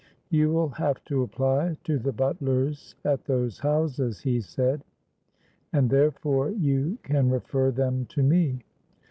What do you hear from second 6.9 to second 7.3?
can